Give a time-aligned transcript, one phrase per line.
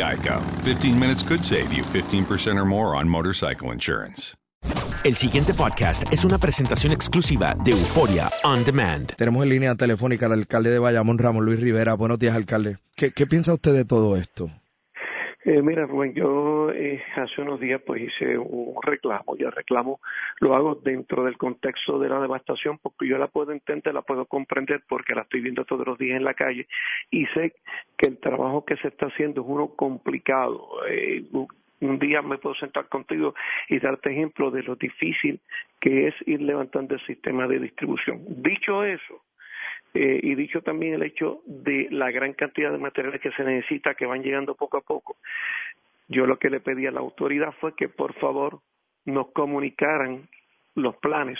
[0.00, 0.40] Geico.
[0.64, 4.34] 15 minutes could save you 15% or more on motorcycle insurance.
[5.02, 9.14] El siguiente podcast es una presentación exclusiva de Euforia On Demand.
[9.16, 11.94] Tenemos en línea telefónica al alcalde de Bayamón, Ramón Luis Rivera.
[11.94, 12.78] Buenos días, alcalde.
[12.96, 14.50] ¿Qué, qué piensa usted de todo esto?
[15.42, 20.00] Eh, mira, Rubén, yo eh, hace unos días pues hice un reclamo y el reclamo
[20.40, 24.26] lo hago dentro del contexto de la devastación porque yo la puedo entender, la puedo
[24.26, 26.68] comprender porque la estoy viendo todos los días en la calle
[27.10, 27.54] y sé
[27.96, 30.68] que el trabajo que se está haciendo es uno complicado.
[30.90, 31.24] Eh,
[31.80, 33.34] un día me puedo sentar contigo
[33.70, 35.40] y darte ejemplo de lo difícil
[35.80, 38.20] que es ir levantando el sistema de distribución.
[38.28, 39.22] Dicho eso,
[39.94, 43.94] eh, y dicho también el hecho de la gran cantidad de materiales que se necesita
[43.94, 45.16] que van llegando poco a poco,
[46.08, 48.60] yo lo que le pedí a la autoridad fue que por favor
[49.04, 50.28] nos comunicaran
[50.74, 51.38] los planes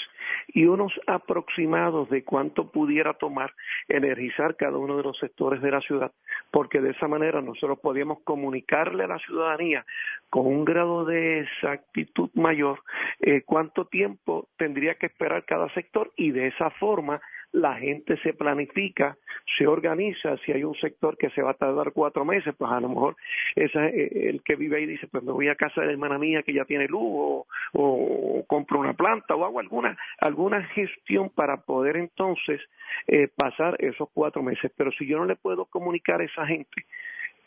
[0.49, 3.53] y unos aproximados de cuánto pudiera tomar
[3.89, 6.12] energizar cada uno de los sectores de la ciudad,
[6.50, 9.84] porque de esa manera nosotros podíamos comunicarle a la ciudadanía
[10.28, 12.83] con un grado de exactitud mayor
[13.21, 17.21] eh, cuánto tiempo tendría que esperar cada sector y de esa forma
[17.53, 19.16] la gente se planifica,
[19.59, 22.81] se organiza, si hay un sector que se va a tardar cuatro meses, pues a
[22.81, 23.16] lo mejor
[23.56, 26.19] esa, eh, el que vive ahí dice, pues me voy a casa de la hermana
[26.19, 31.31] mía que ya tiene luz o, o compro una planta o hago alguna, alguna gestión
[31.31, 32.60] para poder entonces
[33.06, 34.71] eh, pasar esos cuatro meses.
[34.77, 36.84] Pero si yo no le puedo comunicar a esa gente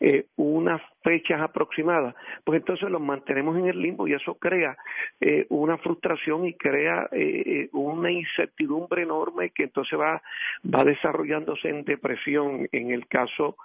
[0.06, 4.75] eh, unas fechas aproximadas, pues entonces los mantenemos en el limbo y eso crea
[5.22, 10.22] eh, una frustración y crea eh, una incertidumbre enorme que entonces va,
[10.63, 12.68] va desarrollándose en depresión.
[12.74, 13.56] En el caso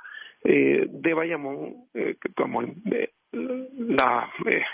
[0.45, 4.65] eh, de Bayamón, eh, como eh, la, eh,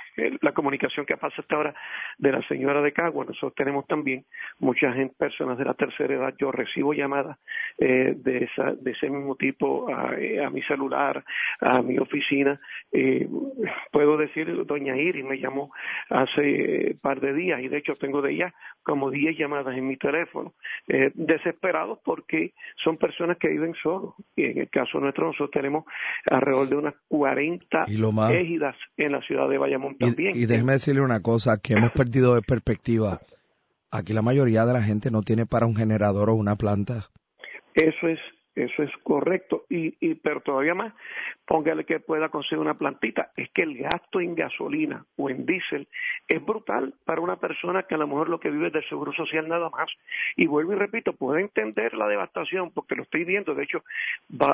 [0.40, 1.74] la comunicación que pasa hasta ahora
[2.18, 4.24] de la señora de Cagua, nosotros tenemos también
[4.58, 7.38] muchas personas de la tercera edad, yo recibo llamadas
[7.78, 11.24] eh, de, esa, de ese mismo tipo a, eh, mi celular,
[11.60, 12.60] a mi oficina,
[12.92, 13.28] eh,
[13.90, 15.72] puedo decir, doña Iris me llamó
[16.08, 18.54] hace par de días y de hecho tengo de ella
[18.84, 20.52] como 10 llamadas en mi teléfono,
[20.86, 24.14] eh, desesperados porque son personas que viven solos.
[24.36, 25.84] Y en el caso nuestro nosotros tenemos
[26.30, 27.96] alrededor de unas 40 Y
[28.44, 30.32] égidas en la ciudad de Bayamón también.
[30.34, 33.20] Y déjeme decirle una cosa, que hemos perdido de perspectiva.
[33.90, 37.10] Aquí la mayoría de la gente no tiene para un generador o una planta.
[37.74, 38.18] Eso es
[38.54, 39.64] eso es correcto.
[39.68, 40.92] Y, pero todavía más,
[41.46, 43.30] póngale que pueda conseguir una plantita.
[43.36, 45.88] Es que el gasto en gasolina o en diésel
[46.28, 49.12] es brutal para una persona que a lo mejor lo que vive es del seguro
[49.12, 49.88] social nada más.
[50.36, 53.54] Y vuelvo y repito, puedo entender la devastación porque lo estoy viendo.
[53.54, 53.82] De hecho,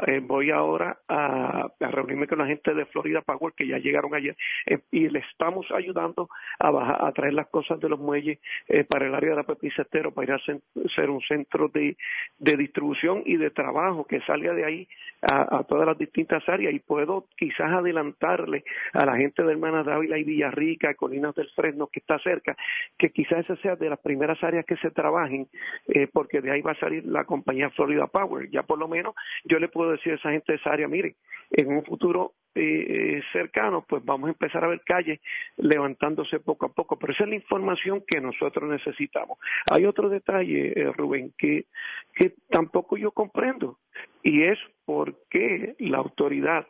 [0.06, 4.36] eh, voy ahora a, reunirme con la gente de Florida Power que ya llegaron ayer
[4.66, 8.38] eh, y le estamos ayudando a, bajar, a traer las cosas de los muelles
[8.68, 11.96] eh, para el área de la Pepicetero para ir a ser un centro de
[12.38, 14.88] distribución y de trabajo que salga de ahí
[15.30, 18.64] a, todas las distintas áreas y puedo quizás adelantarle
[18.94, 22.56] a la gente de Hermanas Dávila y Villarrica, Colinas del Fresno, que está cerca,
[22.98, 25.48] que quizás esa sea de las primeras áreas que se trabajen,
[25.88, 28.48] eh, porque de ahí va a salir la compañía Florida Power.
[28.50, 29.14] Ya por lo menos
[29.44, 31.16] yo le puedo decir a esa gente de esa área, mire,
[31.50, 35.20] en un futuro eh, eh, cercano, pues vamos a empezar a ver calles
[35.56, 36.98] levantándose poco a poco.
[36.98, 39.38] Pero esa es la información que nosotros necesitamos.
[39.70, 41.66] Hay otro detalle, eh, Rubén, que,
[42.12, 43.78] que tampoco yo comprendo,
[44.22, 46.66] y es por qué la autoridad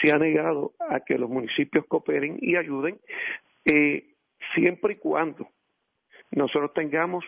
[0.00, 3.00] se ha negado a que los municipios cooperen y ayuden,
[4.54, 5.48] siempre y cuando
[6.30, 7.24] nosotros tengamos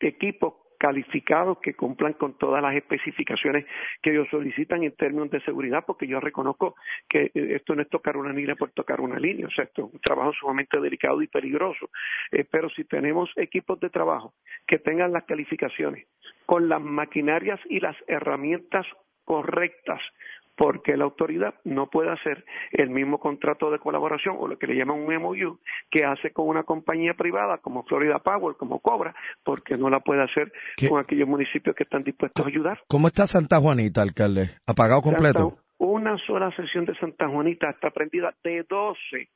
[0.00, 3.66] equipos calificados que cumplan con todas las especificaciones
[4.02, 6.74] que ellos solicitan en términos de seguridad, porque yo reconozco
[7.08, 9.86] que eh, esto no es tocar una línea por tocar una línea, o sea, esto
[9.86, 11.88] es un trabajo sumamente delicado y peligroso.
[12.32, 14.34] Eh, pero si tenemos equipos de trabajo
[14.66, 16.08] que tengan las calificaciones
[16.46, 18.84] con las maquinarias y las herramientas
[19.24, 20.00] correctas
[20.62, 24.76] porque la autoridad no puede hacer el mismo contrato de colaboración o lo que le
[24.76, 25.58] llaman un MOU
[25.90, 29.12] que hace con una compañía privada como Florida Power, como Cobra,
[29.42, 30.52] porque no la puede hacer
[30.88, 32.78] con aquellos municipios que están dispuestos a ayudar.
[32.86, 34.50] ¿Cómo está Santa Juanita, alcalde?
[34.64, 35.58] ¿Apagado completo?
[35.78, 39.28] una sola sesión de Santa Juanita está prendida de 12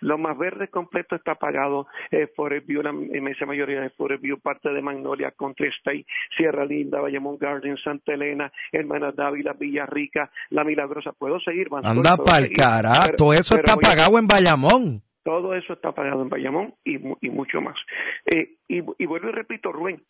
[0.00, 4.38] lo más verde completo está pagado eh, Forest View, la inmensa mayoría de Forest View,
[4.38, 6.06] parte de Magnolia, Country State,
[6.36, 11.12] Sierra Linda, Bayamón Garden, Santa Elena, Hermanas Dávila, Villarrica, La Milagrosa.
[11.12, 15.02] Puedo seguir, Anda pa'l carajo, todo eso está pagado en Bayamón.
[15.24, 17.76] Todo eso está pagado en Bayamón y, y mucho más.
[18.24, 20.02] Eh, y, y vuelvo y repito, Rubén.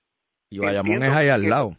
[0.51, 1.77] Y Bayamón es ahí al lado.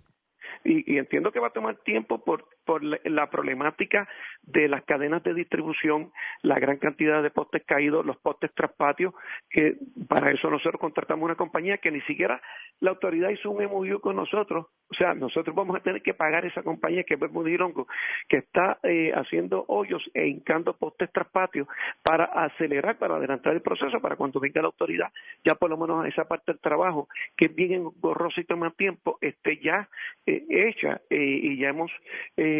[0.63, 4.07] Y, y, entiendo que va a tomar tiempo por por la problemática
[4.43, 6.11] de las cadenas de distribución,
[6.43, 9.15] la gran cantidad de postes caídos, los postes tras patio,
[9.49, 9.77] que
[10.07, 12.39] para eso nosotros contratamos una compañía que ni siquiera
[12.79, 16.45] la autoridad hizo un MOU con nosotros, o sea, nosotros vamos a tener que pagar
[16.45, 17.87] esa compañía que es Bermudirongo,
[18.27, 21.67] que está eh, haciendo hoyos e hincando postes tras patio
[22.03, 25.11] para acelerar, para adelantar el proceso, para cuando venga la autoridad,
[25.43, 29.17] ya por lo menos esa parte del trabajo, que es bien engorroso y toma tiempo,
[29.21, 29.89] esté ya
[30.27, 31.91] eh, hecha eh, y ya hemos
[32.37, 32.58] eh,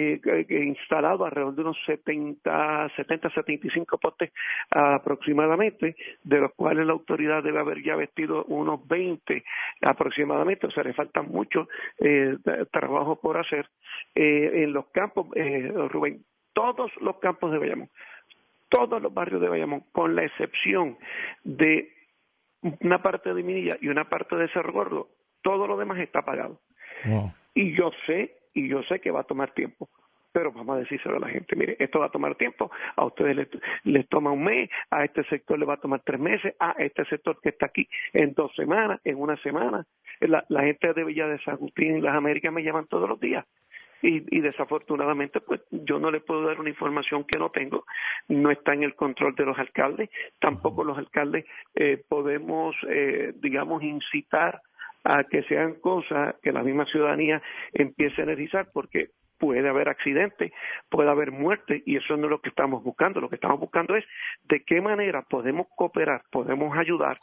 [0.50, 4.31] instalado alrededor de unos 70, 70, 75 postes
[4.69, 9.44] aproximadamente, de los cuales la autoridad debe haber ya vestido unos 20
[9.81, 11.68] aproximadamente, o sea, le falta mucho
[12.00, 12.38] eh,
[12.72, 13.69] trabajo por hacer.
[14.16, 16.24] Eh, en los campos, eh, Rubén,
[16.54, 17.90] todos los campos de Bayamón,
[18.69, 20.98] todos los barrios de Bayamón, con la excepción
[21.44, 21.92] de
[22.81, 25.10] una parte de Minilla y una parte de Cerro Gordo,
[25.42, 26.60] todo lo demás está pagado.
[27.54, 29.90] Y yo sé y yo sé que va a tomar tiempo
[30.31, 33.50] pero vamos a decírselo a la gente, mire, esto va a tomar tiempo, a ustedes
[33.84, 37.06] les, toma un mes, a este sector le va a tomar tres meses, a este
[37.06, 39.86] sector que está aquí en dos semanas, en una semana.
[40.19, 43.46] La, gente de Villa de San Agustín las Américas me llaman todos los días.
[44.01, 47.84] Y, y, desafortunadamente pues yo no le puedo dar una información que no tengo,
[48.30, 50.10] no está en el control de los alcaldes,
[50.40, 51.45] tampoco los alcaldes
[51.75, 54.62] eh, podemos, eh, digamos, incitar
[55.03, 57.41] a que sean cosas que la misma ciudadanía
[57.73, 59.09] empiece a energizar, porque
[59.40, 60.52] puede haber accidentes,
[60.90, 63.22] puede haber muerte y eso no es lo que estamos buscando.
[63.22, 64.06] Lo que estamos buscando es
[64.44, 67.18] de qué manera podemos cooperar, podemos ayudar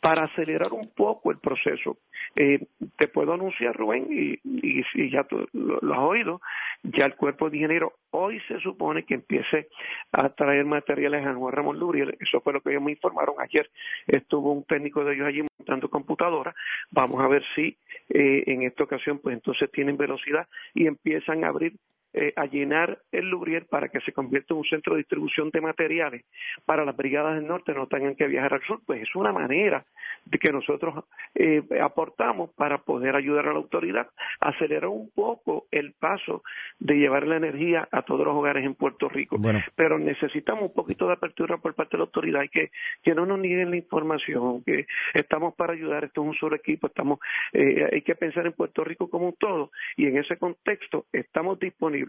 [0.00, 1.96] para acelerar un poco el proceso.
[2.36, 2.64] Eh,
[2.96, 6.40] te puedo anunciar, Rubén, y, y, ya tú lo, has oído,
[6.82, 9.68] ya el cuerpo de ingeniero hoy se supone que empiece
[10.12, 12.16] a traer materiales a Juan Ramón Luriel.
[12.20, 13.36] Eso fue lo que ellos me informaron.
[13.38, 13.70] Ayer
[14.06, 16.54] estuvo un técnico de ellos allí montando computadora.
[16.90, 17.76] Vamos a ver si
[18.08, 21.74] eh, en esta ocasión, pues entonces tienen velocidad y empiezan a abrir
[22.14, 25.60] eh, a llenar el Lubriel para que se convierta en un centro de distribución de
[25.60, 26.24] materiales
[26.66, 29.84] para las brigadas del norte no tengan que viajar al sur, pues es una manera
[30.24, 31.04] de que nosotros
[31.34, 34.08] eh, aportamos para poder ayudar a la autoridad.
[34.40, 36.42] A acelerar un poco el paso
[36.78, 39.36] de llevar la energía a todos los hogares en Puerto Rico.
[39.74, 42.42] Pero necesitamos un poquito de apertura por parte de la autoridad.
[42.42, 42.70] Y que,
[43.02, 46.86] que no nos nieguen la información, que estamos para ayudar, esto es un solo equipo,
[46.86, 47.18] estamos,
[47.52, 49.70] eh, hay que pensar en Puerto Rico como un todo.
[49.96, 52.01] Y en ese contexto estamos disponibles.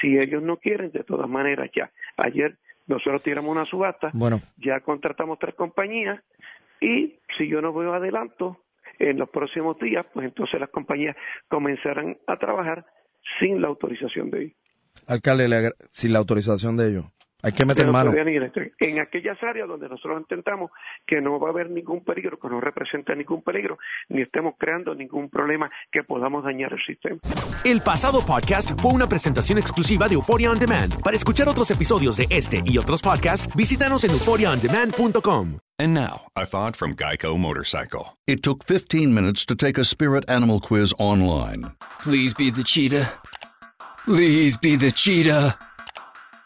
[0.00, 1.90] Si ellos no quieren, de todas maneras ya.
[2.16, 4.12] Ayer nosotros tiramos una subasta,
[4.56, 6.20] ya contratamos tres compañías,
[6.80, 8.58] y si yo no veo adelanto
[8.98, 11.16] en los próximos días, pues entonces las compañías
[11.48, 12.86] comenzarán a trabajar
[13.40, 14.56] sin la autorización de ellos.
[15.06, 17.04] Alcalde, sin la autorización de ellos.
[17.46, 18.12] Hay que meter mano.
[18.12, 20.72] En aquellas áreas donde nosotros intentamos
[21.06, 24.96] que no va a haber ningún peligro, que no represente ningún peligro, ni estemos creando
[24.96, 27.20] ningún problema que podamos dañar el sistema.
[27.64, 31.00] El pasado podcast fue una presentación exclusiva de Euphoria On Demand.
[31.04, 35.60] Para escuchar otros episodios de este y otros podcasts, visítanos en euphoriaondemand.com.
[35.78, 38.16] And now, a thought from Geico Motorcycle.
[38.26, 41.76] It took 15 minutes to take a spirit animal quiz online.
[42.02, 43.08] Please be the cheetah.
[44.04, 45.56] Please be the cheetah